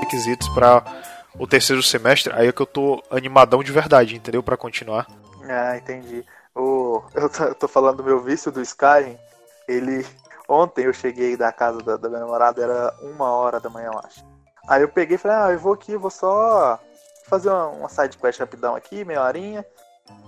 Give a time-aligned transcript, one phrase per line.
[0.00, 0.84] Requisitos para
[1.36, 4.40] o terceiro semestre, aí é que eu tô animadão de verdade, entendeu?
[4.40, 5.08] Para continuar.
[5.48, 6.24] Ah, entendi.
[6.54, 9.18] O, eu tô falando do meu vício do Skyrim.
[9.66, 10.06] Ele.
[10.48, 13.98] Ontem eu cheguei da casa da, da minha namorada, era uma hora da manhã, eu
[13.98, 14.24] acho.
[14.68, 16.78] Aí eu peguei e falei, ah, eu vou aqui, vou só
[17.26, 19.66] fazer uma, uma side quest rapidão aqui, meia horinha.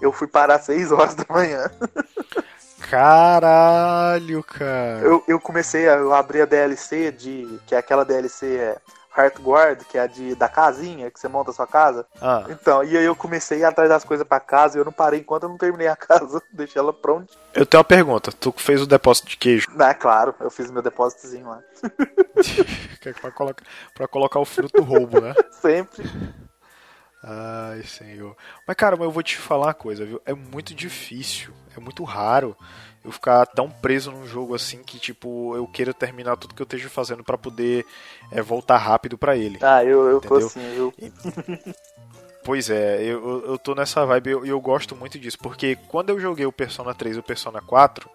[0.01, 1.71] Eu fui parar às 6 horas da manhã.
[2.91, 5.01] Caralho, cara.
[5.01, 7.59] Eu, eu comecei, a, eu abri a DLC de.
[7.67, 8.77] Que é aquela DLC é,
[9.17, 12.07] Heartguard, que é a de, da casinha, que você monta a sua casa.
[12.21, 12.45] Ah.
[12.49, 14.93] Então, e aí eu comecei a ir atrás das coisas pra casa e eu não
[14.93, 16.43] parei enquanto eu não terminei a casa.
[16.53, 17.33] Deixei ela pronta.
[17.55, 18.33] Eu tenho uma pergunta.
[18.33, 19.69] Tu fez o depósito de queijo?
[19.79, 21.61] Ah, claro, eu fiz meu depósitozinho lá.
[23.21, 23.65] pra, colocar,
[23.95, 25.33] pra colocar o fruto do roubo, né?
[25.53, 26.11] Sempre.
[27.27, 28.37] Ai, senhor.
[28.67, 30.21] Mas, cara, mas eu vou te falar uma coisa, viu?
[30.27, 32.55] É muito difícil, é muito raro
[33.03, 36.65] eu ficar tão preso num jogo assim que, tipo, eu queira terminar tudo que eu
[36.65, 37.87] esteja fazendo para poder
[38.31, 39.59] é, voltar rápido para ele.
[39.63, 40.93] Ah, eu, eu tô assim, eu.
[42.45, 46.11] Pois é, eu, eu tô nessa vibe e eu, eu gosto muito disso, porque quando
[46.11, 48.09] eu joguei o Persona 3 e o Persona 4,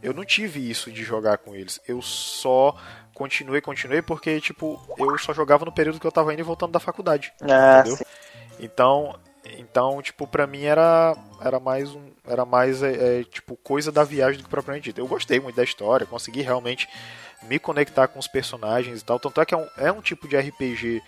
[0.00, 1.80] eu não tive isso de jogar com eles.
[1.86, 2.76] Eu só
[3.12, 6.70] continuei, continuei, porque, tipo, eu só jogava no período que eu tava indo e voltando
[6.70, 7.32] da faculdade.
[7.40, 7.96] Ah, entendeu?
[7.96, 8.04] Sim.
[8.62, 9.18] Então,
[9.58, 12.10] então, tipo, pra mim era, era mais um.
[12.26, 15.00] Era mais é, é, tipo coisa da viagem do que propriamente dito.
[15.00, 16.88] Eu gostei muito da história, consegui realmente
[17.42, 19.18] me conectar com os personagens e tal.
[19.18, 21.02] Tanto é que é um, é um tipo de RPG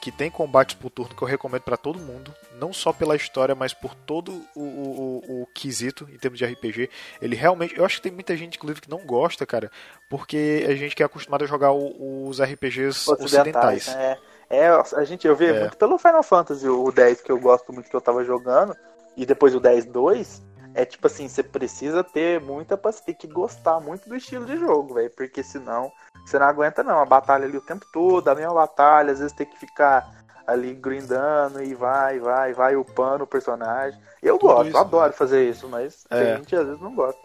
[0.00, 3.54] que tem combates por turno que eu recomendo para todo mundo, não só pela história,
[3.54, 6.88] mas por todo o, o, o, quesito em termos de RPG.
[7.20, 9.72] Ele realmente, eu acho que tem muita gente, inclusive, que não gosta, cara,
[10.08, 13.24] porque a gente que é acostumado a jogar o, os RPGs ocidentais.
[13.24, 13.86] ocidentais.
[13.88, 14.18] Né?
[14.50, 15.60] É, a gente, eu vi é.
[15.60, 18.74] muito pelo Final Fantasy, o 10 que eu gosto muito que eu tava jogando,
[19.16, 20.42] e depois o 10 2,
[20.74, 24.56] é tipo assim, você precisa ter muita paciência, tem que gostar muito do estilo de
[24.56, 25.92] jogo, velho, porque senão
[26.24, 29.34] você não aguenta não, a batalha ali o tempo todo, a mesma batalha, às vezes
[29.34, 30.08] tem que ficar
[30.46, 34.00] ali grindando e vai, vai, vai upando o personagem.
[34.22, 35.12] Eu Tudo gosto, isso, adoro né?
[35.12, 36.36] fazer isso, mas é.
[36.36, 37.20] gente às vezes não gosta.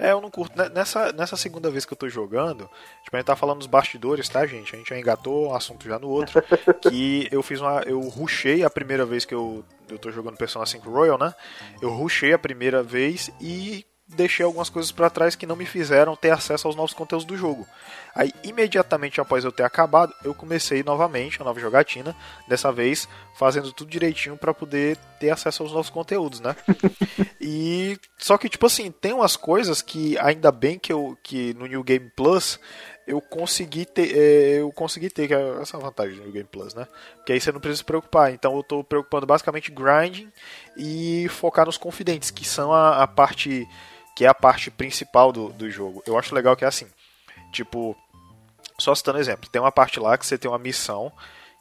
[0.00, 0.56] É, eu não curto.
[0.72, 2.68] Nessa, nessa segunda vez que eu tô jogando,
[3.04, 4.74] tipo, a gente tá falando dos bastidores, tá, gente?
[4.74, 6.42] A gente já engatou um assunto já no outro.
[6.80, 7.82] que eu fiz uma.
[7.82, 11.34] Eu rushei a primeira vez que eu, eu tô jogando Persona 5 Royal, né?
[11.82, 13.84] Eu rushei a primeira vez e
[14.14, 17.36] deixei algumas coisas para trás que não me fizeram ter acesso aos novos conteúdos do
[17.36, 17.66] jogo.
[18.14, 22.14] Aí, imediatamente após eu ter acabado, eu comecei novamente a nova jogatina,
[22.48, 26.56] dessa vez fazendo tudo direitinho para poder ter acesso aos novos conteúdos, né?
[27.40, 31.66] e só que tipo assim, tem umas coisas que ainda bem que eu que no
[31.66, 32.58] New Game Plus
[33.06, 36.74] eu consegui ter, é, eu consegui ter, que é essa vantagem do New Game Plus,
[36.74, 36.86] né?
[37.16, 38.32] Porque aí você não precisa se preocupar.
[38.32, 40.30] Então eu estou preocupando basicamente grinding
[40.76, 43.66] e focar nos confidentes, que são a, a parte
[44.14, 46.02] que é a parte principal do, do jogo.
[46.06, 46.86] Eu acho legal que é assim,
[47.52, 47.96] tipo,
[48.78, 51.12] só citando exemplo, tem uma parte lá que você tem uma missão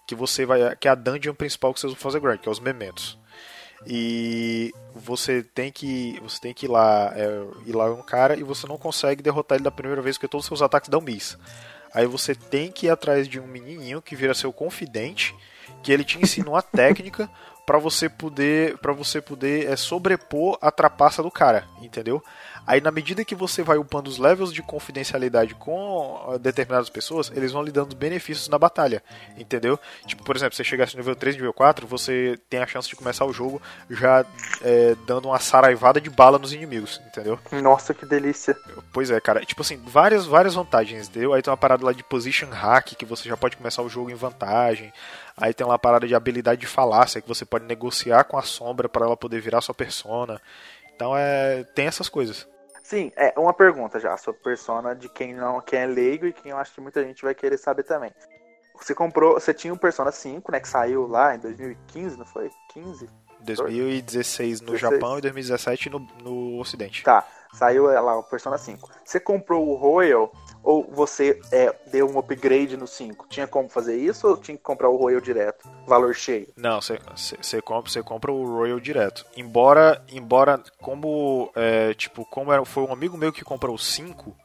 [0.07, 2.51] que você vai, que é a dungeon principal que vocês vão fazer grind, que é
[2.51, 3.17] os mementos.
[3.85, 8.43] E você tem que você tem que ir lá, é, ir lá um cara e
[8.43, 11.37] você não consegue derrotar ele da primeira vez porque todos os seus ataques dão miss.
[11.93, 15.35] Aí você tem que ir atrás de um menininho que vira seu confidente,
[15.81, 17.29] que ele te ensina uma técnica
[17.69, 22.19] para você poder para você poder é, sobrepor a trapaça do cara, entendeu?
[22.69, 27.31] Aí, na medida que você vai upando os levels de confidencialidade com ah, determinadas pessoas,
[27.35, 29.01] eles vão lhe dando benefícios na batalha,
[29.35, 29.79] entendeu?
[30.05, 32.95] Tipo, por exemplo, você chegasse no nível 3, nível 4, você tem a chance de
[32.95, 33.59] começar o jogo
[33.89, 34.23] já
[34.61, 37.39] é, dando uma saraivada de bala nos inimigos, entendeu?
[37.53, 38.55] Nossa, que delícia.
[38.93, 39.43] Pois é, cara.
[39.43, 41.33] Tipo assim, várias, várias vantagens, entendeu?
[41.33, 44.11] Aí tem uma parada lá de position hack, que você já pode começar o jogo
[44.11, 44.93] em vantagem.
[45.35, 48.87] Aí tem uma parada de habilidade de falácia, que você pode negociar com a sombra
[48.87, 50.39] para ela poder virar sua persona.
[50.95, 52.47] Então é, tem essas coisas.
[52.89, 56.49] Sim, é uma pergunta já sobre Persona de quem não quem é leigo e quem
[56.49, 58.11] eu acho que muita gente vai querer saber também.
[58.81, 62.49] Você comprou, você tinha um Persona 5, né, que saiu lá em 2015, não foi?
[62.73, 63.07] 15?
[63.41, 64.79] 2016 no 16.
[64.79, 67.03] Japão e 2017 no, no Ocidente.
[67.03, 68.89] Tá, saiu lá o Persona 5.
[69.05, 70.31] Você comprou o Royal
[70.63, 73.27] ou você é, deu um upgrade no 5?
[73.29, 75.67] Tinha como fazer isso ou tinha que comprar o Royal direto?
[75.87, 76.47] Valor cheio?
[76.55, 79.25] Não, você compra, compra o Royal direto.
[79.35, 84.35] Embora, embora como, é, tipo, como era, foi um amigo meu que comprou o 5,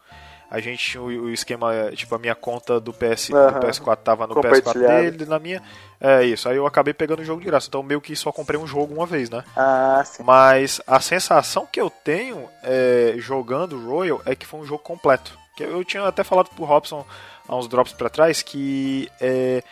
[0.51, 3.53] a gente tinha o, o, esquema, tipo, a minha conta do, PS, uhum.
[3.53, 5.61] do PS4 tava no PS4 dele, na minha.
[6.01, 7.67] É isso, aí eu acabei pegando o jogo de graça.
[7.67, 9.43] Então meio que só comprei um jogo uma vez, né?
[9.57, 10.23] Ah, sim.
[10.23, 15.37] Mas a sensação que eu tenho é, jogando Royal é que foi um jogo completo.
[15.57, 17.07] Que eu tinha até falado pro Robson
[17.49, 19.63] há uns drops para trás que é,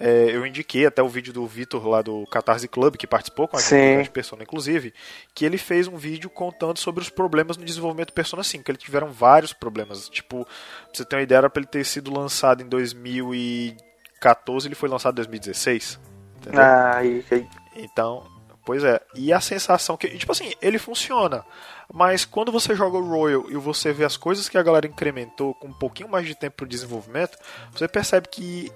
[0.00, 3.56] é, eu indiquei até o vídeo do Vitor lá do Catarse Club, que participou com
[3.56, 4.94] a gente de Persona, inclusive,
[5.34, 8.70] que ele fez um vídeo contando sobre os problemas no desenvolvimento do Persona 5, que
[8.70, 10.08] eles tiveram vários problemas.
[10.08, 10.54] Tipo, pra
[10.92, 15.14] você ter uma ideia, era pra ele ter sido lançado em 2014, ele foi lançado
[15.14, 15.98] em 2016.
[16.36, 16.62] Entendeu?
[16.62, 17.46] Ah, e, e...
[17.74, 18.24] Então,
[18.64, 19.00] pois é.
[19.16, 21.44] E a sensação que, tipo assim, ele funciona.
[21.92, 25.54] Mas quando você joga o Royal e você vê as coisas que a galera incrementou
[25.54, 27.38] com um pouquinho mais de tempo pro desenvolvimento,
[27.72, 28.70] você percebe que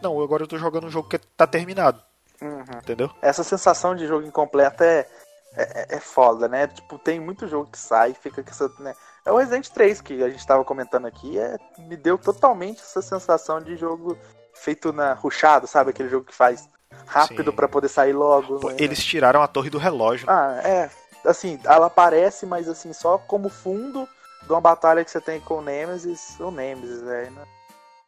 [0.00, 2.02] não, agora eu tô jogando um jogo que tá terminado.
[2.40, 2.78] Uhum.
[2.78, 3.10] Entendeu?
[3.20, 5.06] Essa sensação de jogo incompleto é,
[5.54, 6.66] é, é foda, né?
[6.66, 8.68] Tipo, tem muito jogo que sai e fica com essa.
[8.80, 8.94] Né?
[9.24, 13.02] É o Resident 3 que a gente tava comentando aqui, é, me deu totalmente essa
[13.02, 14.18] sensação de jogo
[14.54, 15.90] feito na ruchado, sabe?
[15.90, 16.68] Aquele jogo que faz
[17.06, 18.58] rápido para poder sair logo.
[18.58, 18.76] Pô, né?
[18.78, 20.28] Eles tiraram a torre do relógio.
[20.28, 20.90] Ah, é
[21.24, 24.08] assim, ela aparece, mas assim, só como fundo
[24.42, 27.30] de uma batalha que você tem com o Nemesis, o Nemesis, velho.
[27.30, 27.44] Né?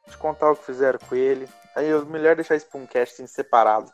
[0.04, 1.48] Deixa eu contar o que fizeram com ele.
[1.74, 3.90] Aí é melhor deixar isso pra um cast assim, separado.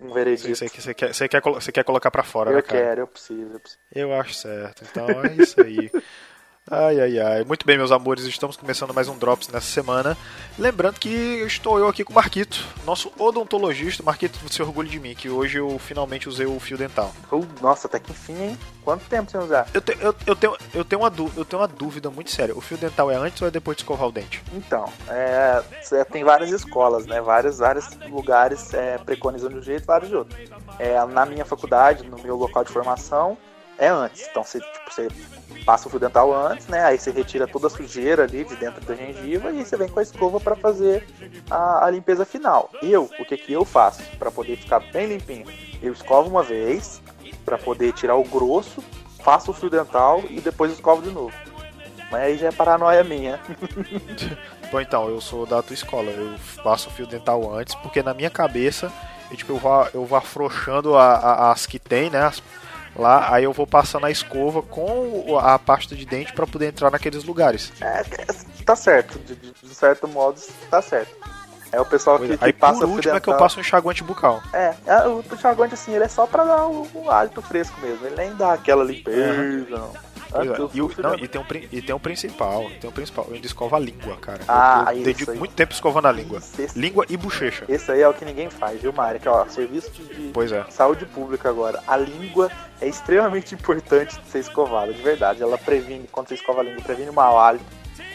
[0.00, 0.48] Um veredito.
[0.54, 2.80] Você, você, quer, você, quer, você quer colocar pra fora, eu né, cara?
[2.80, 3.80] quero, eu preciso, eu preciso.
[3.92, 4.84] Eu acho certo.
[4.90, 5.90] Então é isso aí.
[6.70, 7.44] Ai, ai, ai.
[7.44, 10.16] Muito bem, meus amores, estamos começando mais um Drops nessa semana.
[10.58, 11.10] Lembrando que
[11.46, 14.02] estou eu aqui com o Marquito, nosso odontologista.
[14.02, 17.12] Marquito, você orgulha de mim, que hoje eu finalmente usei o fio dental.
[17.30, 18.58] Uh, nossa, até que enfim, hein?
[18.82, 19.68] Quanto tempo você usar?
[19.74, 22.56] Eu, te, eu, eu, tenho, eu, tenho uma eu tenho uma dúvida muito séria.
[22.56, 24.42] O fio dental é antes ou é depois de escovar o dente?
[24.54, 25.62] Então, é,
[26.10, 27.20] tem várias escolas, né?
[27.20, 30.34] Vários, vários lugares é, preconizam de um jeito, vários de outro.
[30.78, 33.36] É, na minha faculdade, no meu local de formação,
[33.78, 34.26] é antes.
[34.30, 35.08] Então, você, tipo, você
[35.64, 36.84] passa o fio dental antes, né?
[36.84, 39.98] Aí você retira toda a sujeira ali de dentro da gengiva e você vem com
[39.98, 41.06] a escova para fazer
[41.50, 42.70] a, a, limpeza final.
[42.82, 45.46] Eu, o que que eu faço para poder ficar bem limpinho?
[45.82, 47.00] Eu escovo uma vez
[47.44, 48.82] para poder tirar o grosso,
[49.22, 51.34] faço o fio dental e depois escovo de novo.
[52.10, 53.40] Mas aí já é paranoia minha.
[54.70, 56.10] Bom, então, eu sou da tua escola.
[56.10, 58.92] Eu faço o fio dental antes, porque na minha cabeça,
[59.30, 62.22] eu, tipo, eu eu afrouxando a, a, as que tem, né?
[62.22, 62.42] As
[62.96, 66.90] lá, aí eu vou passando a escova com a pasta de dente para poder entrar
[66.90, 67.72] naqueles lugares.
[67.80, 68.02] É,
[68.64, 71.14] tá certo, de, de certo modo tá certo.
[71.72, 74.04] É o pessoal que, que aí, passa por último é que eu passo um enxaguante
[74.04, 74.40] bucal.
[74.52, 78.06] É, é, o enxaguante assim, ele é só pra dar o, o hálito fresco mesmo,
[78.06, 79.66] ele nem dá aquela limpeza, uhum.
[79.68, 79.92] não.
[80.34, 80.76] É.
[80.76, 83.26] E, o, não, e, tem um, e tem um principal, tem um principal.
[83.28, 84.40] Eu ainda escova a língua, cara.
[84.48, 85.38] Ah, eu, eu dedico aí.
[85.38, 86.38] muito tempo escovando a língua.
[86.38, 87.64] Esse, língua e bochecha.
[87.68, 89.20] Esse aí é o que ninguém faz, viu, Mário?
[89.20, 90.64] Que, ó, serviço de pois é.
[90.70, 91.80] saúde pública agora.
[91.86, 92.50] A língua
[92.80, 95.42] é extremamente importante de ser escovada, de verdade.
[95.42, 97.64] Ela previne, quando você escova a língua, previne o mau hálito.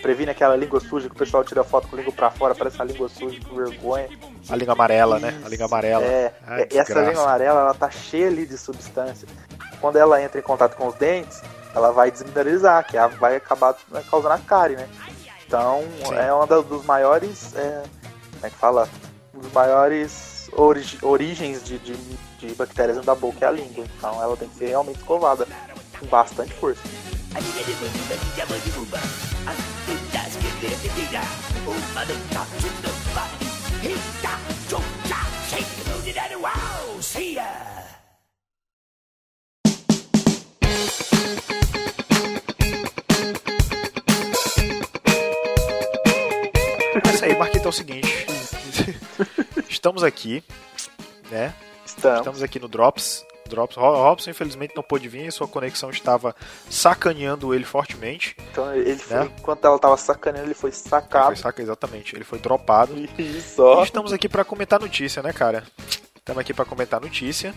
[0.01, 2.81] Previne aquela língua suja que o pessoal tira foto com a língua pra fora, parece
[2.81, 4.07] a língua suja, com vergonha.
[4.49, 5.25] A língua amarela, Isso.
[5.25, 5.41] né?
[5.45, 6.03] A língua amarela.
[6.03, 9.27] É, Ai, essa língua amarela, ela tá cheia ali de substância.
[9.81, 11.41] Quando ela entra em contato com os dentes,
[11.73, 14.87] ela vai desmineralizar, que vai acabar né, causando a cárie, né?
[15.45, 16.15] Então Sim.
[16.15, 17.55] é uma dos maiores.
[17.55, 17.83] É,
[18.33, 18.89] como é que fala?
[19.33, 21.95] Um dos maiores orig origens de, de,
[22.39, 23.85] de, bactérias dentro da boca é a língua.
[23.97, 25.47] Então ela tem que ser realmente escovada
[25.99, 26.81] com bastante força.
[37.01, 37.98] See ya!
[47.59, 48.25] Marquito, é o seguinte.
[49.69, 50.43] Estamos aqui,
[51.29, 51.53] né?
[51.85, 52.19] Estamos.
[52.19, 53.25] Estamos aqui no Drops.
[53.49, 53.75] Drops.
[53.75, 56.35] Robson, infelizmente, não pôde vir, sua conexão estava
[56.69, 58.35] sacaneando ele fortemente.
[58.51, 59.31] Então, ele foi, né?
[59.39, 61.29] enquanto ela estava sacaneando, ele foi sacado.
[61.29, 62.93] Ele foi saca, exatamente, ele foi dropado.
[63.17, 63.61] Isso.
[63.79, 65.63] E estamos aqui para comentar notícia, né, cara?
[66.15, 67.53] Estamos aqui para comentar notícia.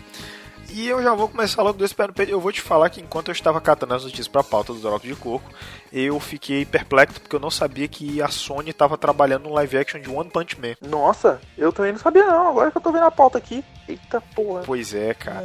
[0.73, 2.33] E eu já vou começar logo no peito.
[2.33, 5.07] Eu vou te falar que enquanto eu estava catando as notícias pra pauta do Drop
[5.07, 5.51] de Coco,
[5.93, 10.01] eu fiquei perplexo porque eu não sabia que a Sony estava trabalhando no live action
[10.01, 10.75] de One Punch Man.
[10.81, 12.49] Nossa, eu também não sabia não.
[12.49, 13.63] Agora que eu tô vendo a pauta aqui.
[13.87, 14.63] Eita porra.
[14.65, 15.45] Pois é, cara.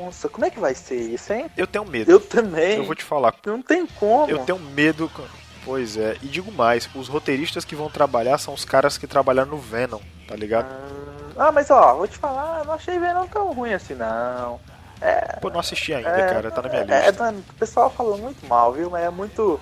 [0.00, 1.46] Nossa, como é que vai ser isso, hein?
[1.56, 2.10] Eu tenho medo.
[2.10, 2.76] Eu também.
[2.76, 3.34] Eu vou te falar.
[3.44, 4.30] Não tem como.
[4.30, 5.10] Eu tenho medo.
[5.64, 6.16] Pois é.
[6.22, 10.00] E digo mais, os roteiristas que vão trabalhar são os caras que trabalharam no Venom,
[10.28, 10.66] tá ligado?
[10.70, 10.95] Ah.
[11.36, 14.58] Ah, mas ó, vou te falar, não achei Venom tão ruim assim, não.
[15.00, 17.24] É, Pô, não assisti ainda, é, cara, tá na minha é, lista.
[17.24, 18.90] É, o pessoal falou muito mal, viu?
[18.90, 19.60] Mas é muito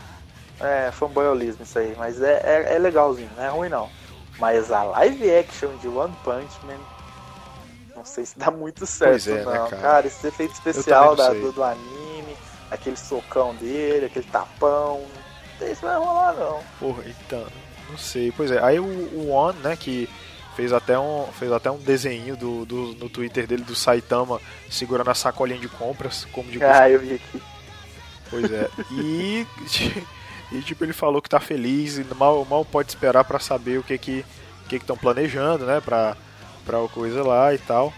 [0.61, 1.95] é, fanboyolismo isso aí.
[1.99, 3.91] Mas é, é, é, legalzinho, não é ruim não.
[4.39, 6.79] Mas a live action de One Punch Man,
[7.97, 9.53] não sei se dá muito certo, é, não.
[9.53, 9.83] Né, cara?
[9.83, 10.07] cara?
[10.07, 12.37] esse efeito especial da, do, do, anime,
[12.71, 16.61] aquele socão dele, aquele tapão, não sei se vai rolar não.
[16.79, 17.47] Porra, então,
[17.91, 18.33] não sei.
[18.33, 20.09] Pois é, aí o, o One, né, que
[20.57, 25.11] fez até um, fez até um desenho do, do, no Twitter dele do Saitama segurando
[25.11, 27.43] a sacolinha de compras, como de Ah, eu vi aqui.
[28.31, 28.69] Pois é.
[28.93, 29.47] E,
[30.53, 33.83] e tipo, ele falou que tá feliz e mal, mal pode esperar para saber o
[33.83, 34.25] que que
[34.69, 36.17] que estão planejando, né, pra,
[36.65, 37.93] pra coisa lá e tal.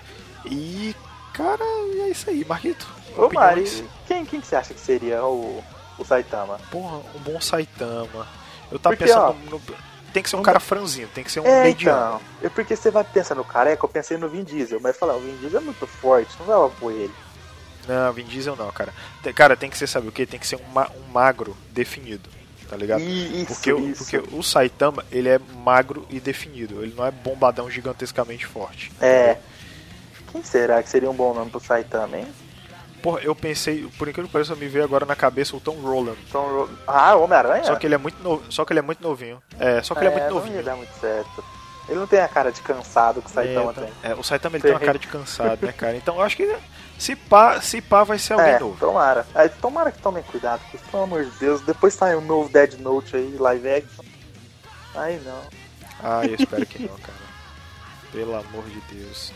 [0.44, 0.94] E,
[1.32, 2.86] cara, é isso aí, Marquito.
[3.16, 3.64] Ô Mari,
[4.06, 5.62] quem, quem que você acha que seria o,
[5.98, 6.58] o Saitama?
[6.70, 8.26] Porra, um bom Saitama.
[8.70, 9.62] Eu tava porque, pensando ó, no,
[10.16, 12.22] Tem que ser um cara franzino, tem que ser um é, mediano.
[12.38, 15.20] Então, porque você vai pensar no careca, eu pensei no Vin Diesel, mas falar, o
[15.20, 17.14] Vin Diesel é muito forte, não vai apoiar ele.
[17.86, 18.94] Não, Vin Diesel não, cara.
[19.34, 20.24] Cara, tem que ser, sabe o que?
[20.24, 22.30] Tem que ser um, ma um magro definido
[22.66, 23.00] tá ligado?
[23.00, 24.04] Isso, porque, isso.
[24.04, 28.90] porque o Saitama, ele é magro e definido, ele não é bombadão gigantescamente forte.
[29.00, 29.36] É.
[30.32, 32.26] Quem será que seria um bom nome pro Saitama, hein?
[33.06, 36.16] Porra, eu pensei, por incrível que pareça, me veio agora na cabeça o Tom Roland.
[36.32, 36.70] Tom Ro...
[36.88, 37.62] Ah, Homem-Aranha?
[37.62, 39.40] Só que ele é muito só que ele é muito novinho.
[39.60, 40.54] É, só que é, ele é muito novinho.
[40.54, 41.44] Não ia dar muito certo.
[41.88, 43.92] Ele não tem a cara de cansado que o Saitama é, tem.
[44.02, 45.96] É, o Saitama ele tem uma cara de cansado, né, cara?
[45.96, 46.52] Então eu acho que
[46.98, 48.76] se pá, se pá vai ser alguém é, novo.
[48.76, 49.24] Tomara.
[49.36, 52.74] Aí, tomara que tomem cuidado, porque, pelo amor de Deus, depois sai um novo Dead
[52.80, 54.04] Note aí, live action.
[54.96, 55.42] Aí não.
[56.02, 57.18] Ah, eu espero que não, cara.
[58.10, 59.32] Pelo amor de Deus.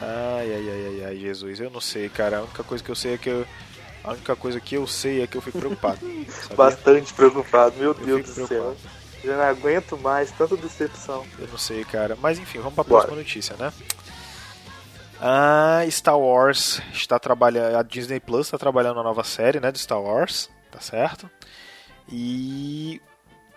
[0.00, 1.60] Ai, ai, ai, ai, ai, Jesus.
[1.60, 2.38] Eu não sei, cara.
[2.38, 3.46] A única coisa que eu sei é que eu.
[4.02, 5.98] A única coisa que eu sei é que eu fico preocupado.
[6.56, 8.76] Bastante preocupado, meu eu Deus do preocupado.
[8.76, 8.76] céu.
[9.22, 11.26] Já não aguento mais, tanta decepção.
[11.38, 12.16] Eu não sei, cara.
[12.18, 13.20] Mas enfim, vamos pra próxima Bora.
[13.22, 13.70] notícia, né?
[15.20, 17.76] A Star Wars está trabalhando.
[17.76, 19.70] A Disney Plus está trabalhando uma nova série, né?
[19.70, 21.28] De Star Wars, tá certo?
[22.10, 23.02] E.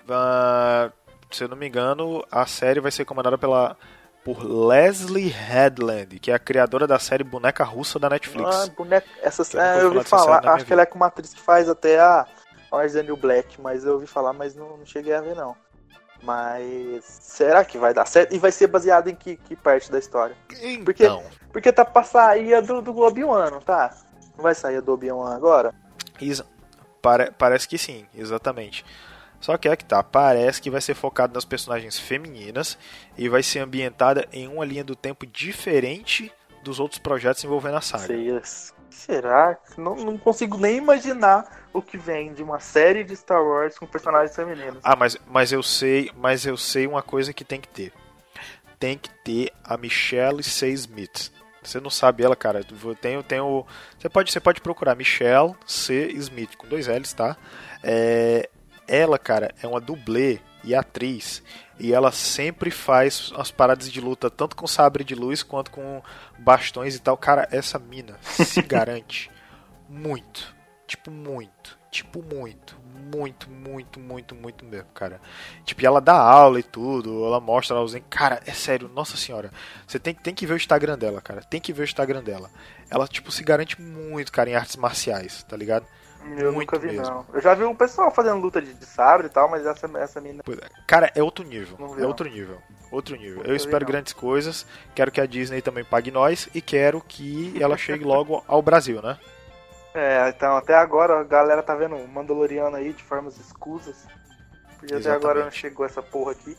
[0.03, 0.91] Uh,
[1.31, 3.77] se eu não me engano, a série vai ser comandada pela
[4.23, 8.55] por Leslie Headland, que é a criadora da série Boneca Russa da Netflix.
[8.55, 9.07] Ah, boneca.
[9.21, 11.99] Essa, é, eu ouvi falar, acho que ela é com uma atriz que faz até
[11.99, 12.25] a
[12.71, 15.55] Orange Daniel Black, mas eu ouvi falar, mas não, não, cheguei a ver não.
[16.23, 18.33] Mas será que vai dar certo?
[18.33, 20.35] E vai ser baseado em que, que parte da história?
[20.61, 20.83] Então.
[20.85, 21.07] Porque,
[21.51, 23.93] porque tá pra sair do, do Obi-Wan, não tá?
[24.37, 25.75] Não vai sair do Obi-Wan agora?
[26.21, 26.45] Isa,
[27.01, 28.85] pare, parece que sim, exatamente.
[29.43, 32.77] Só que é que tá, parece que vai ser focado nas personagens femininas
[33.17, 36.31] e vai ser ambientada em uma linha do tempo diferente
[36.63, 38.05] dos outros projetos envolvendo a saga.
[38.05, 38.41] Sei,
[38.89, 39.59] será?
[39.77, 43.85] Não, não consigo nem imaginar o que vem de uma série de Star Wars com
[43.85, 44.79] personagens femininos.
[44.81, 47.91] Ah, mas, mas eu sei, mas eu sei uma coisa que tem que ter.
[48.79, 50.69] Tem que ter a Michelle C.
[50.69, 51.33] Smith.
[51.61, 52.61] Você não sabe ela, cara.
[53.01, 53.65] Tem, tem o,
[53.99, 56.13] você pode, você pode procurar Michelle C.
[56.13, 57.35] Smith com dois L's, tá?
[57.83, 58.49] É,
[58.87, 61.43] ela, cara, é uma dublê e atriz.
[61.79, 66.01] E ela sempre faz as paradas de luta, tanto com sabre de luz quanto com
[66.37, 67.17] bastões e tal.
[67.17, 69.31] Cara, essa mina se garante
[69.89, 70.53] muito.
[70.87, 71.77] Tipo, muito.
[71.89, 72.81] Tipo, muito.
[73.15, 75.19] Muito, muito, muito, muito mesmo, cara.
[75.65, 77.95] Tipo, ela dá aula e tudo, ela mostra lá os.
[78.09, 79.51] Cara, é sério, nossa senhora.
[79.85, 81.41] Você tem, tem que ver o Instagram dela, cara.
[81.41, 82.49] Tem que ver o Instagram dela.
[82.89, 85.85] Ela, tipo, se garante muito, cara, em artes marciais, tá ligado?
[86.25, 87.13] Eu Muito nunca vi, mesmo.
[87.13, 87.25] não.
[87.33, 90.21] Eu já vi um pessoal fazendo luta de, de sabre e tal, mas essa, essa
[90.21, 90.41] mina.
[90.49, 90.69] É.
[90.87, 91.77] Cara, é outro nível.
[91.99, 92.57] É outro nível.
[92.91, 93.37] Outro nível.
[93.37, 94.65] Nunca eu espero vi, grandes coisas.
[94.95, 99.01] Quero que a Disney também pague nós e quero que ela chegue logo ao Brasil,
[99.01, 99.17] né?
[99.93, 104.07] É, então até agora a galera tá vendo Mandaloriano aí de formas escusas.
[104.79, 106.57] Porque até agora não chegou essa porra aqui.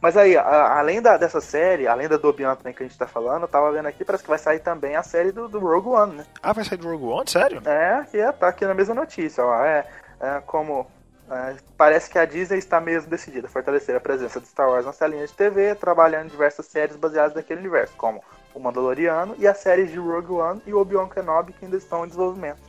[0.00, 2.98] Mas aí, a, além da, dessa série, além da do Obi-Wan também que a gente
[2.98, 5.58] tá falando, eu tava vendo aqui, parece que vai sair também a série do, do
[5.58, 6.26] Rogue One, né?
[6.42, 7.28] Ah, vai sair do Rogue One?
[7.28, 7.62] Sério?
[7.64, 9.64] É, que é, tá aqui na mesma notícia, ó.
[9.64, 9.86] É,
[10.20, 10.86] é como.
[11.28, 14.86] É, parece que a Disney está mesmo decidida a fortalecer a presença de Star Wars
[14.86, 18.22] nas telinhas de TV, trabalhando em diversas séries baseadas naquele universo, como
[18.54, 22.08] o Mandaloriano e as séries de Rogue One e Obi-Wan Kenobi que ainda estão em
[22.08, 22.60] desenvolvimento.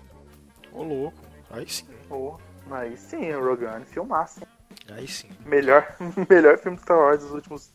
[0.73, 1.17] Ô, louco.
[1.51, 1.87] Aí sim.
[2.09, 2.35] Oh,
[2.71, 4.41] aí sim, o Rogue One filmasse.
[4.93, 5.29] Aí sim.
[5.45, 5.95] Melhor,
[6.29, 7.71] melhor filme de Star Wars dos últimos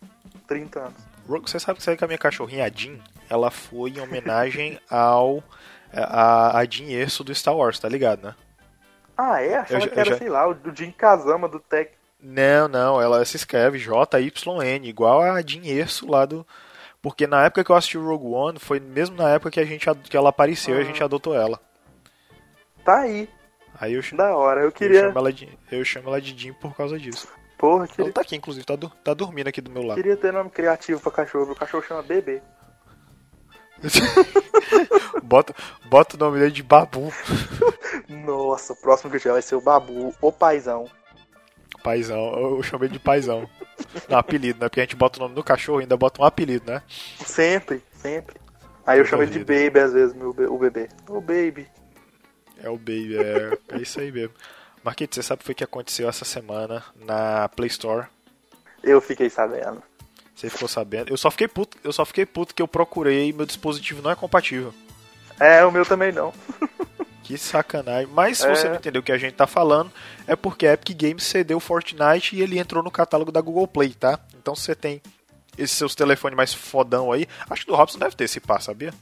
[0.46, 1.12] 30 anos.
[1.26, 2.98] Você sabe que a minha cachorrinha, a Jean,
[3.30, 5.42] ela foi em homenagem ao
[5.92, 8.34] a, a Jean Erso do Star Wars, tá ligado, né?
[9.16, 9.56] Ah, é?
[9.56, 10.18] Achava eu, que era, já...
[10.18, 11.92] sei lá, o Jean Kazama do Tech.
[12.20, 16.46] Não, não, ela se escreve J-Y-N, igual a Jean Erso lá do...
[17.00, 19.64] Porque na época que eu assisti o Rogue One, foi mesmo na época que, a
[19.64, 20.78] gente, que ela apareceu ah.
[20.78, 21.60] e a gente adotou ela.
[22.84, 23.28] Tá aí.
[23.80, 25.00] Aí eu, da hora, eu queria.
[25.00, 27.28] Eu chamo ela de, eu chamo ela de Jim por causa disso.
[27.58, 28.06] Porra, queria...
[28.06, 29.96] Ela tá aqui, inclusive, tá, tá dormindo aqui do meu lado.
[29.96, 32.42] Queria ter nome criativo pra cachorro, o cachorro chama Bebê.
[35.22, 35.54] bota,
[35.86, 37.12] bota o nome dele de Babu.
[38.08, 40.88] Nossa, o próximo que eu tiver vai ser o Babu, o Paizão.
[41.82, 43.48] Paizão, eu chamei de Paizão.
[44.08, 44.68] Não, apelido, né?
[44.68, 46.82] Porque a gente bota o nome do cachorro e ainda bota um apelido, né?
[47.24, 48.40] Sempre, sempre.
[48.86, 50.88] Aí eu, eu chamo ele de Baby às vezes, meu, o bebê.
[51.08, 51.68] O Baby.
[52.62, 54.34] É o Baby, é, é isso aí mesmo.
[54.84, 58.06] Marquito, você sabe o que aconteceu essa semana na Play Store?
[58.82, 59.82] Eu fiquei sabendo.
[60.34, 61.10] Você ficou sabendo?
[61.10, 64.10] Eu só fiquei puto, eu só fiquei puto que eu procurei e meu dispositivo não
[64.10, 64.74] é compatível.
[65.38, 66.32] É, o meu também não.
[67.22, 68.08] que sacanagem.
[68.12, 68.54] Mas se é.
[68.54, 69.92] você não entendeu o que a gente tá falando,
[70.26, 73.68] é porque a Epic Games cedeu o Fortnite e ele entrou no catálogo da Google
[73.68, 74.18] Play, tá?
[74.36, 75.00] Então você tem
[75.56, 77.26] esses seus telefones mais fodão aí.
[77.48, 78.92] Acho que do Robson deve ter esse par, sabia?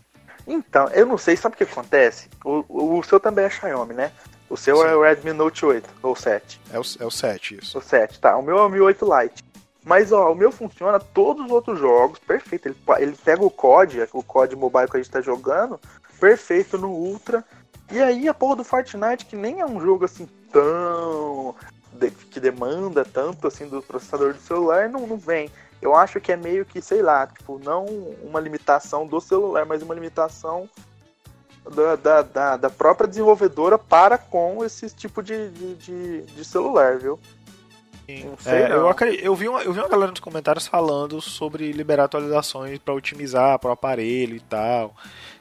[0.46, 2.28] Então, eu não sei, sabe o que acontece?
[2.44, 4.12] O, o, o seu também é Xiaomi, né?
[4.48, 4.84] O seu Sim.
[4.84, 6.60] é o Redmi Note 8 ou 7.
[6.72, 7.78] É o, é o 7, isso.
[7.78, 8.36] O 7, tá.
[8.36, 9.44] O meu é o Mi 8 Lite.
[9.84, 12.66] Mas ó, o meu funciona todos os outros jogos, perfeito.
[12.68, 15.80] Ele, ele pega o COD, o COD mobile que a gente tá jogando,
[16.18, 17.44] perfeito no Ultra.
[17.90, 21.54] E aí a porra do Fortnite, que nem é um jogo assim tão.
[21.92, 25.50] De, que demanda tanto assim do processador do celular, não, não vem.
[25.80, 27.86] Eu acho que é meio que, sei lá, tipo, não
[28.22, 30.68] uma limitação do celular, mas uma limitação
[31.74, 36.98] da, da, da, da própria desenvolvedora para com esse tipo de, de, de, de celular,
[36.98, 37.18] viu?
[38.44, 42.78] É, eu, eu, vi uma, eu vi uma galera nos comentários falando sobre liberar atualizações
[42.78, 44.94] para otimizar para o aparelho e tal.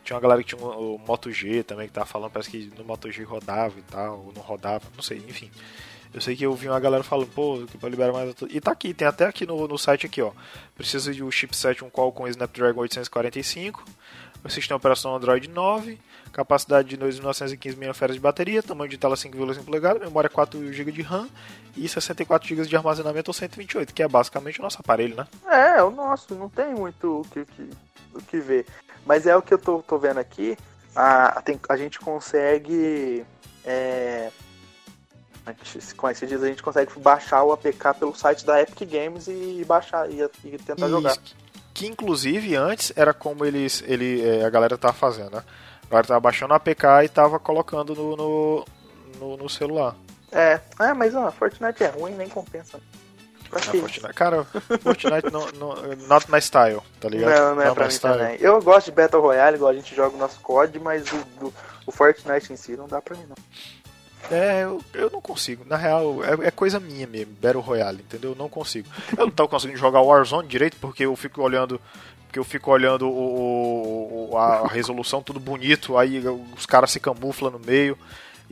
[0.03, 2.71] Tinha uma galera que tinha o, o Moto G também que tava falando, parece que
[2.77, 5.49] no Moto G rodava e tal, ou não rodava, não sei, enfim.
[6.13, 8.33] Eu sei que eu vi uma galera falando, pô, que pra liberar mais.
[8.49, 10.31] E tá aqui, tem até aqui no, no site aqui, ó.
[10.75, 13.85] Precisa de um chipset um Qualcomm Snapdragon 845,
[14.43, 15.99] o sistema operacional Android 9,
[16.31, 21.03] capacidade de 2.915 mAh de bateria, tamanho de tela 5,5 polegadas, memória 4 GB de
[21.03, 21.29] RAM
[21.77, 25.27] e 64 GB de armazenamento ou 128, que é basicamente o nosso aparelho, né?
[25.47, 27.69] É, é o nosso, não tem muito o que, que,
[28.15, 28.65] o que ver.
[29.05, 30.57] Mas é o que eu tô, tô vendo aqui,
[30.95, 33.23] a, tem, a gente consegue.
[33.63, 34.31] É,
[35.49, 36.43] é que se diz?
[36.43, 40.57] A gente consegue baixar o APK pelo site da Epic Games e baixar e, e
[40.57, 41.17] tentar jogar.
[41.73, 45.43] Que inclusive antes era como eles, ele, é, a galera tava fazendo, né?
[45.85, 48.65] A galera tava baixando o APK e tava colocando no, no,
[49.19, 49.95] no, no celular.
[50.31, 52.79] É, é mas ó, Fortnite é ruim, nem compensa.
[53.49, 55.75] Pra não, Fortnite, cara, Fortnite não, não,
[56.07, 57.31] not my style, tá ligado?
[57.31, 58.17] Não, não é not pra mim style.
[58.17, 58.37] também.
[58.39, 61.53] Eu gosto de Battle Royale, igual a gente joga o nosso COD, mas o, do,
[61.87, 63.35] o Fortnite em si não dá pra mim não.
[64.31, 65.63] É, eu, eu não consigo.
[65.65, 68.31] Na real, é, é, coisa minha mesmo, Battle Royale, entendeu?
[68.31, 68.87] Eu não consigo.
[69.17, 71.79] Eu não tava conseguindo jogar Warzone direito porque eu fico olhando.
[72.25, 76.21] Porque eu fico olhando o, o a resolução tudo bonito, aí
[76.55, 77.97] os caras se camuflam no meio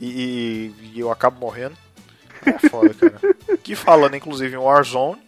[0.00, 1.76] e, e eu acabo morrendo.
[2.44, 3.20] É foda, cara.
[3.62, 5.20] que falando, inclusive, em Warzone,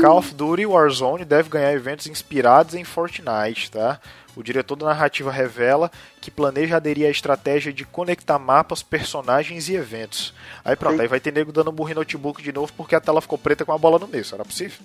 [0.00, 3.98] Call of Duty Warzone deve ganhar eventos inspirados em Fortnite, tá?
[4.36, 5.90] O diretor da narrativa revela
[6.20, 10.34] que planeja aderir à estratégia de conectar mapas, personagens e eventos.
[10.62, 13.22] Aí pronto, aí vai ter nego dando burro em notebook de novo porque a tela
[13.22, 14.24] ficou preta com a bola no meio.
[14.24, 14.78] Será possível?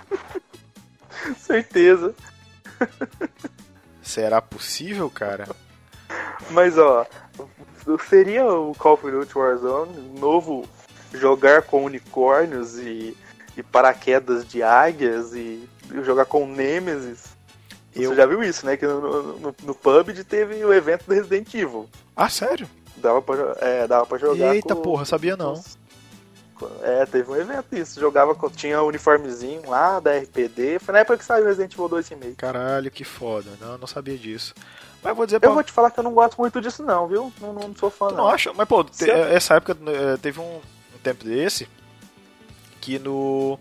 [1.36, 2.14] Certeza.
[4.00, 5.46] Será possível, cara?
[6.50, 7.06] Mas ó,
[8.08, 10.66] seria o Call of Duty Warzone novo
[11.12, 13.16] jogar com unicórnios e,
[13.56, 15.68] e paraquedas de águias e
[16.04, 17.32] jogar com Nemesis
[17.94, 18.10] eu...
[18.10, 18.76] Você já viu isso, né?
[18.76, 21.88] Que no, no, no PUBG teve o evento do Resident Evil.
[22.16, 22.68] Ah, sério?
[22.96, 24.54] Dava pra, é, dava pra jogar.
[24.54, 25.62] Eita com, porra, sabia não.
[26.82, 28.00] é, teve um evento isso.
[28.00, 28.48] Jogava com.
[28.48, 30.78] Tinha um uniformezinho lá da RPD.
[30.78, 32.34] Foi na época que saiu Resident Evil 2 meio.
[32.36, 33.50] Caralho, que foda.
[33.60, 34.54] Não, não sabia disso.
[35.02, 35.50] Mas vou dizer pra...
[35.50, 37.32] Eu vou te falar que eu não gosto muito disso, não, viu?
[37.40, 38.24] Não, não sou fã, tu não.
[38.24, 38.52] Não acha?
[38.52, 41.68] Mas, pô, te, essa época eh, teve um, um tempo desse
[42.82, 43.58] que no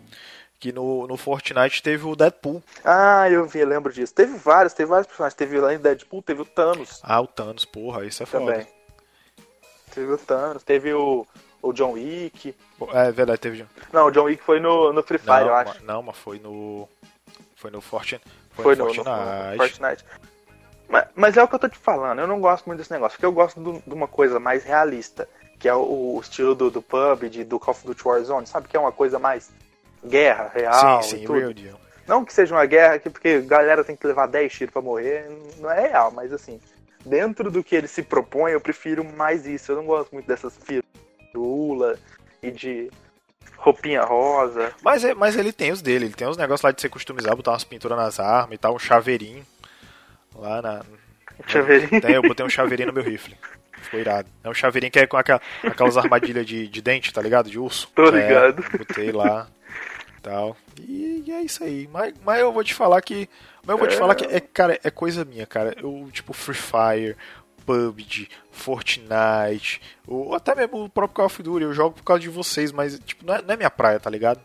[0.60, 2.62] que no, no Fortnite teve o Deadpool.
[2.86, 4.14] Ah, eu vi, lembro disso.
[4.14, 5.34] Teve vários, teve vários personagens.
[5.36, 7.00] Teve lá em Deadpool, teve o Thanos.
[7.02, 8.46] Ah, o Thanos, porra, isso é foda.
[8.46, 8.68] Também.
[9.92, 11.26] Teve o Thanos, teve o,
[11.64, 12.56] o John Wick.
[12.94, 13.66] É verdade, teve.
[13.92, 15.84] Não, o John Wick foi no, no Free Fire, não, eu acho.
[15.84, 16.88] Não, mas foi no.
[17.56, 18.24] Foi no Fortnite.
[18.52, 19.52] Foi, foi no, no, Fortnite.
[19.52, 20.06] No, Fortnite.
[20.88, 23.16] Mas, mas, é o que eu tô te falando, eu não gosto muito desse negócio,
[23.16, 25.28] porque eu gosto do, de uma coisa mais realista,
[25.62, 28.68] que é o, o estilo do, do PUBG, do Call of Duty Warzone, sabe?
[28.68, 29.52] Que é uma coisa mais
[30.06, 31.04] guerra real.
[31.04, 31.80] Sim, sim, real deal.
[32.08, 34.82] Não que seja uma guerra que porque a galera tem que levar 10 tiros para
[34.82, 36.60] morrer, não é real, mas assim,
[37.06, 39.72] dentro do que ele se propõe, eu prefiro mais isso.
[39.72, 42.00] Eu não gosto muito dessas firulas
[42.42, 42.92] e de
[43.56, 44.74] roupinha rosa.
[44.82, 47.36] Mas, é, mas ele tem os dele, ele tem os negócios lá de ser customizar,
[47.36, 49.46] botar umas pinturas nas armas e tal, um chaveirinho.
[50.36, 50.82] Lá na.
[51.48, 52.02] Chaveirinho?
[52.02, 53.38] Tem, eu botei um chaveirinho no meu rifle.
[53.82, 54.30] Ficou irado.
[54.44, 57.50] É um chaveirinho que é com aquela, aquelas armadilhas de, de dente, tá ligado?
[57.50, 57.90] De urso.
[57.96, 58.64] Tô ligado.
[58.74, 59.48] É, botei lá
[60.22, 60.56] tal.
[60.80, 61.90] E, e, é isso aí.
[61.92, 63.28] Mas, mas eu vou te falar que.
[63.66, 65.76] Mas eu vou te falar que é, cara, é coisa minha, cara.
[65.82, 67.18] Eu, tipo, Free Fire,
[67.66, 72.30] PUBG, Fortnite, ou até mesmo o próprio Call of Duty, eu jogo por causa de
[72.30, 74.42] vocês, mas, tipo, não é, não é minha praia, tá ligado?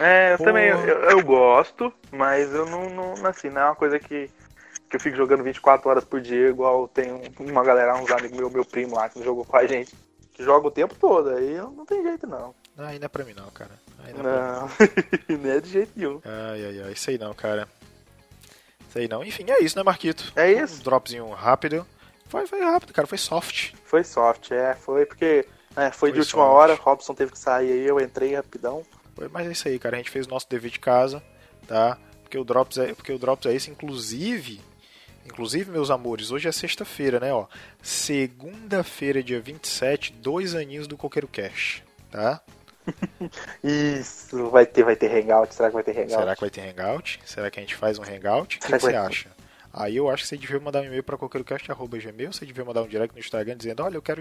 [0.00, 0.44] É, eu Pô.
[0.44, 4.30] também, eu, eu, gosto, mas eu não, não, assim, não é uma coisa que,
[4.90, 8.50] que eu fico jogando 24 horas por dia, igual tem uma galera, uns amigos meu,
[8.50, 9.94] meu primo lá, que jogou com a gente,
[10.32, 12.52] que joga o tempo todo, aí não tem jeito não.
[12.76, 13.70] Não, ainda é pra mim não, cara.
[14.04, 14.68] Ainda não,
[15.38, 16.20] não é de jeito nenhum.
[16.24, 17.68] Ai, ai, ai, isso aí não, cara.
[18.88, 19.22] Isso aí não.
[19.24, 20.32] Enfim, é isso, né, Marquito?
[20.34, 20.80] É isso.
[20.80, 21.86] Um dropzinho rápido.
[22.26, 23.72] Foi, foi rápido, cara, foi soft.
[23.84, 26.54] Foi soft, é, foi porque é, foi, foi de última soft.
[26.54, 28.84] hora, Robson teve que sair aí, eu entrei rapidão.
[29.30, 29.96] Mas é isso aí, cara.
[29.96, 31.22] A gente fez o nosso dever de casa,
[31.66, 31.96] tá?
[32.22, 34.60] Porque o Drops é, porque o Drops é esse, inclusive.
[35.30, 37.32] Inclusive, meus amores, hoje é sexta-feira, né?
[37.32, 37.46] Ó,
[37.80, 42.40] segunda-feira, dia 27, dois aninhos do Coqueiro Cash, tá?
[43.62, 45.54] Isso, vai ter, vai ter hangout.
[45.54, 46.12] Será que vai ter hangout?
[46.12, 47.20] Será que vai ter hangout?
[47.24, 48.56] Será que a gente faz um hangout?
[48.56, 49.30] O que, que você acha?
[49.72, 52.88] Aí eu acho que você devia mandar um e-mail para coqueirocast.gmail, você devia mandar um
[52.88, 54.20] direct no Instagram dizendo, olha, eu quero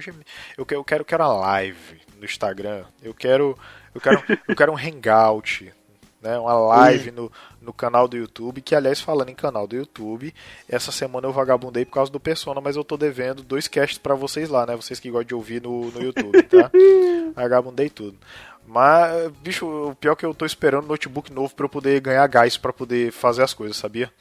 [0.56, 3.58] eu quero, eu quero, eu quero a live no Instagram, eu quero,
[3.96, 5.74] eu quero, eu quero um hangout,
[6.22, 10.34] né, uma live no, no canal do YouTube, que aliás, falando em canal do YouTube,
[10.68, 14.16] essa semana eu vagabundei por causa do Persona, mas eu tô devendo dois casts para
[14.16, 16.70] vocês lá, né, vocês que gostam de ouvir no, no YouTube, tá?
[17.36, 18.18] vagabundei tudo.
[18.68, 22.28] Mas, bicho, o pior é que eu tô esperando notebook novo para eu poder ganhar
[22.28, 24.12] gás para poder fazer as coisas, sabia?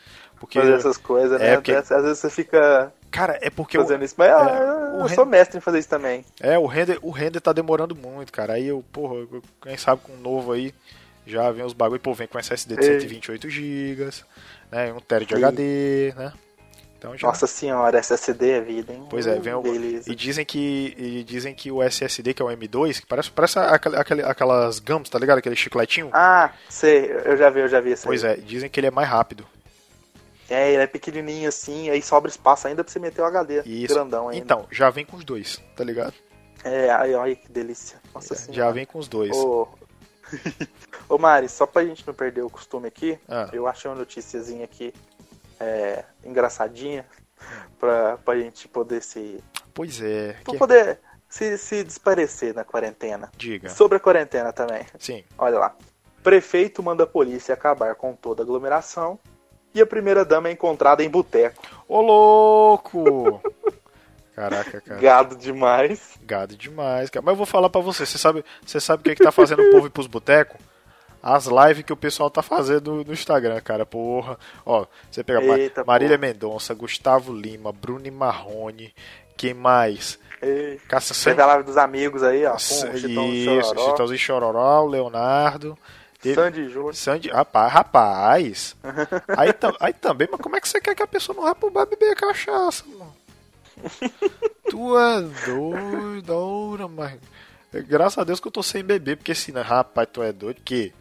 [0.41, 1.55] Porque, fazer essas coisas, é, né?
[1.57, 1.73] Porque...
[1.73, 2.93] Às vezes você fica.
[3.11, 3.77] Cara, é porque.
[3.77, 5.15] Fazendo isso, mas é, ah, eu render...
[5.15, 6.25] sou mestre em fazer isso também.
[6.41, 8.55] É, o render, o render tá demorando muito, cara.
[8.55, 9.27] Aí eu, porra,
[9.61, 10.73] quem sabe com um novo aí,
[11.29, 14.11] já vem os bagulho, pô, vem com SSD de 128 GB,
[14.73, 14.93] né?
[14.93, 16.33] Um TB de HD, né?
[16.99, 17.29] Então já...
[17.29, 19.07] Nossa senhora, SSD é vida, hein?
[19.09, 19.63] Pois é, vem o...
[19.65, 23.59] e dizem que e dizem que o SSD que é o M2, que parece parece
[23.59, 25.39] aquele, aquelas gums, tá ligado?
[25.39, 26.11] Aquele chicletinho.
[26.13, 28.05] Ah, sei, eu já vi, eu já vi isso.
[28.05, 28.33] Pois aí.
[28.33, 29.47] é, dizem que ele é mais rápido.
[30.51, 33.93] É, ele é pequenininho assim, aí sobra espaço ainda pra você meter o HD Isso.
[33.95, 34.43] grandão ainda.
[34.43, 36.15] Então, já vem com os dois, tá ligado?
[36.65, 38.01] É, aí, olha que delícia.
[38.15, 38.55] Nossa é, senhora.
[38.55, 39.37] Já vem com os dois.
[39.37, 39.69] Ô,
[41.09, 43.49] Ô Mari, só pra gente não perder o costume aqui, ah.
[43.53, 44.93] eu achei uma noticiazinha aqui
[45.59, 47.07] é, engraçadinha
[47.79, 49.43] pra, pra gente poder se.
[49.75, 50.35] Pois é.
[50.45, 50.59] Pra que...
[50.59, 53.31] poder se, se desparecer na quarentena.
[53.37, 53.69] Diga.
[53.69, 54.87] Sobre a quarentena também.
[54.99, 55.25] Sim.
[55.37, 55.77] Olha lá.
[56.23, 59.19] Prefeito manda a polícia acabar com toda aglomeração
[59.75, 61.63] e a primeira dama é encontrada em boteco.
[61.87, 63.41] Ô louco!
[64.39, 65.01] Caraca, cara.
[65.01, 66.17] Gado demais.
[66.23, 67.25] Gado demais, cara.
[67.25, 69.33] Mas eu vou falar para você, você sabe, você sabe o que, é que tá
[69.33, 70.61] fazendo o povo ir pros botecos?
[71.21, 73.85] As lives que o pessoal tá fazendo no Instagram, cara.
[73.85, 74.39] Porra.
[74.65, 78.95] Ó, você pega Eita, Marília Mendonça, Gustavo Lima, Bruno Marrone,
[79.37, 80.21] quem mais?
[80.87, 82.53] Cássia Fez a live dos amigos aí, ó.
[82.53, 85.77] Com Isso, Chitãozinho Chororó, Leonardo.
[86.23, 86.37] Teve...
[86.37, 86.95] Sandy Júnior.
[86.95, 88.77] Sandy, rapaz, rapaz.
[89.37, 91.71] aí, aí também, mas como é que você quer que a pessoa não vá pro
[91.71, 93.18] bar beber cachaça, mano?
[94.71, 95.21] Tu é
[96.23, 97.19] doido, mas.
[97.73, 100.61] Graças a Deus que eu tô sem beber, porque se não, rapaz, tu é doido.
[100.65, 100.93] Que?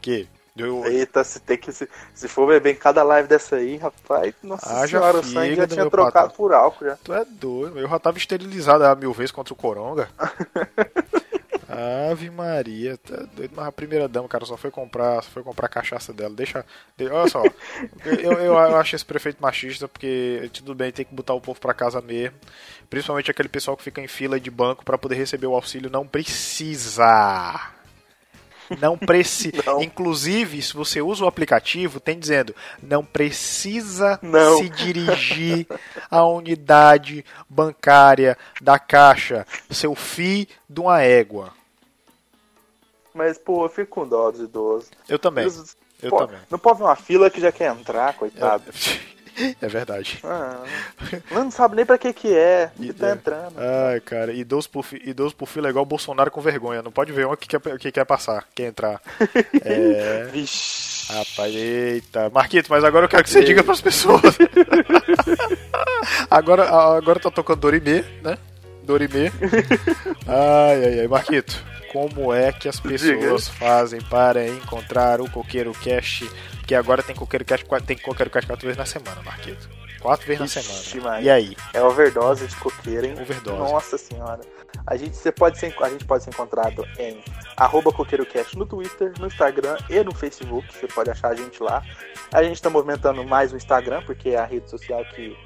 [0.00, 0.28] Que?
[0.56, 0.84] Eu...
[0.86, 1.72] Eita, se tem que.
[1.72, 5.56] Se, se for beber em cada live dessa aí, rapaz, nossa ah, senhora, o sangue
[5.56, 6.36] já tinha trocado patrão.
[6.36, 6.96] por álcool já.
[7.02, 10.08] Tu é doido, eu já tava esterilizado há mil vezes contra o Coronga.
[11.74, 15.66] Ave Maria, tá doido, mas a primeira dama, cara, só foi comprar, só foi comprar
[15.66, 16.34] a cachaça dela.
[16.34, 16.64] Deixa.
[16.96, 17.42] De, olha só,
[18.04, 21.58] eu, eu, eu, acho esse prefeito machista, porque tudo bem, tem que botar o povo
[21.58, 22.36] pra casa mesmo.
[22.88, 26.06] Principalmente aquele pessoal que fica em fila de banco para poder receber o auxílio, não
[26.06, 27.72] precisa.
[28.80, 29.62] Não precisa.
[29.82, 34.58] Inclusive, se você usa o aplicativo, tem dizendo: não precisa não.
[34.58, 35.66] se dirigir
[36.10, 41.52] à unidade bancária da caixa, seu FI de uma égua.
[43.14, 44.90] Mas, pô, eu fico com dó dos idosos.
[45.08, 45.44] Eu também.
[45.44, 46.40] Eles, eu pô, também.
[46.50, 48.64] Não pode ver uma fila que já quer entrar, coitado.
[49.62, 50.18] É verdade.
[50.24, 50.64] Ah,
[51.30, 53.54] não sabe nem pra que que é, que tá entrando.
[53.56, 56.82] Ai, cara, idoso por, idoso por fila é igual o Bolsonaro com vergonha.
[56.82, 59.00] Não pode ver um que quer, que quer passar, quer entrar.
[59.64, 60.24] É...
[60.24, 61.12] Vixe.
[61.12, 62.30] Rapaz, eita.
[62.30, 64.36] Marquito, mas agora eu quero que você diga pras pessoas.
[66.30, 68.36] agora, agora tá tocando Dorime, né?
[68.84, 69.32] Dorime.
[70.26, 71.08] Ai, ai, ai.
[71.08, 76.24] Marquito, como é que as pessoas fazem para encontrar o Coqueiro Cash
[76.64, 79.68] porque agora tem coqueiro cash, tem coqueiro cash quatro vezes na semana, Marquito.
[80.00, 81.10] Quatro vezes Ixi, na semana.
[81.10, 81.26] Maria.
[81.26, 81.56] E aí?
[81.74, 83.14] É overdose de coqueiro, hein?
[83.20, 83.58] Overdose.
[83.58, 84.40] Nossa senhora.
[84.86, 87.22] A gente, você pode ser, a gente pode ser encontrado em
[87.54, 90.66] arroba coqueirocast no Twitter, no Instagram e no Facebook.
[90.72, 91.82] Você pode achar a gente lá.
[92.32, 95.36] A gente está movimentando mais o Instagram, porque é a rede social que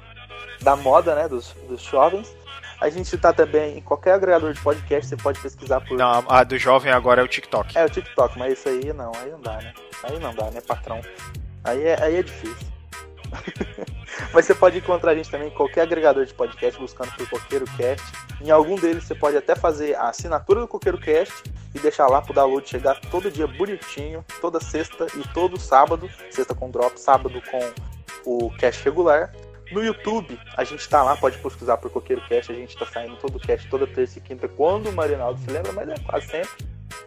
[0.61, 2.33] da moda, né, dos, dos jovens.
[2.81, 5.97] A gente tá também em qualquer agregador de podcast, você pode pesquisar por.
[5.97, 7.77] Não, a do jovem agora é o TikTok.
[7.77, 9.73] É o TikTok, mas isso aí não, aí não dá, né?
[10.03, 11.01] Aí não dá, né, patrão?
[11.63, 12.67] Aí é, aí é difícil.
[14.33, 17.65] mas você pode encontrar a gente também em qualquer agregador de podcast buscando por Coqueiro
[17.77, 18.05] Cast.
[18.41, 21.43] Em algum deles você pode até fazer a assinatura do Coqueiro Cast
[21.75, 26.55] e deixar lá pro download chegar todo dia bonitinho, toda sexta e todo sábado, sexta
[26.55, 27.59] com drop, sábado com
[28.25, 29.31] o cast regular.
[29.71, 33.15] No YouTube, a gente tá lá, pode pesquisar por Coqueiro Cast, a gente tá saindo
[33.17, 36.27] todo o cast toda terça e quinta, quando o Marinaldo se lembra, mas é quase
[36.27, 36.51] sempre.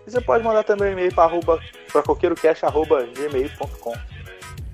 [0.07, 3.95] E você pode mandar também um e-mail para coqueirocast.gmail.com.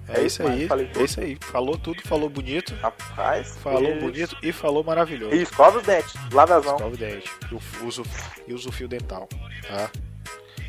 [0.09, 1.37] É, é isso aí, é isso aí.
[1.41, 2.75] Falou tudo, falou bonito.
[2.77, 5.35] Rapaz, falou bonito e falou maravilhoso.
[5.35, 6.77] E escova os dentes, lava as mãos.
[6.77, 7.31] Escova os dentes.
[7.51, 8.03] E usa,
[8.47, 9.29] e usa o fio dental,
[9.67, 9.91] tá?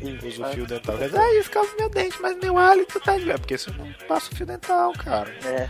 [0.02, 0.96] Usa o fio dental.
[0.96, 3.30] Quer dizer, ah, escova meu dente, mas meu hálito tá de.
[3.30, 5.30] É porque você não passa o fio dental, cara.
[5.44, 5.68] É.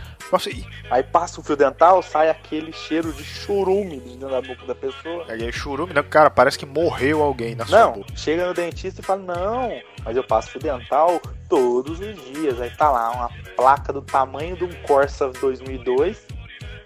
[0.89, 4.73] Aí passa o fio dental, sai aquele cheiro de churume de dentro da boca da
[4.73, 5.25] pessoa.
[5.27, 8.15] Aí é churume, não, cara, parece que morreu alguém na Não, sua boca.
[8.15, 12.61] chega no dentista e fala, não, mas eu passo fio dental todos os dias.
[12.61, 16.25] Aí tá lá, uma placa do tamanho de um Corsa 2002.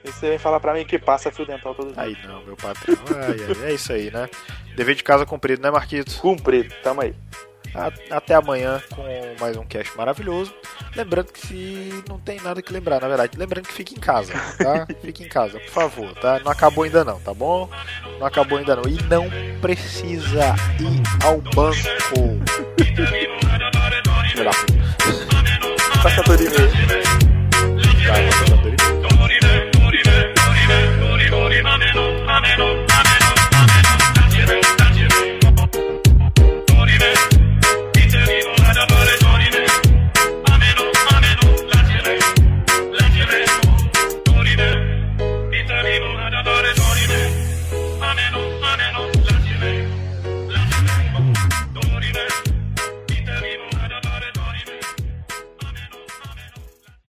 [0.05, 2.17] E você vem falar pra mim que passa fio dental todos os dias.
[2.17, 2.95] Aí não, meu patrão.
[3.15, 4.29] Ai, ai, é isso aí, né?
[4.75, 6.19] Dever de casa cumprido, né, Marquito?
[6.19, 7.13] Cumprido, tamo aí.
[7.73, 9.03] A- Até amanhã com
[9.39, 10.53] mais um cast maravilhoso.
[10.95, 13.37] Lembrando que se não tem nada que lembrar, na verdade.
[13.37, 14.87] Lembrando que fique em casa, tá?
[15.03, 16.39] Fique em casa, por favor, tá?
[16.39, 17.69] Não acabou ainda não, tá bom?
[18.17, 18.83] Não acabou ainda não.
[18.83, 19.27] E não
[19.59, 21.75] precisa ir ao banco.
[24.31, 26.01] Filho da puta.
[26.01, 27.04] Passa todo.